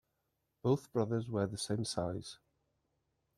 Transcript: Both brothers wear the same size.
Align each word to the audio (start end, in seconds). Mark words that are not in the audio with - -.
Both 0.63 0.91
brothers 0.91 1.29
wear 1.29 1.45
the 1.45 1.59
same 1.59 1.85
size. 1.85 2.39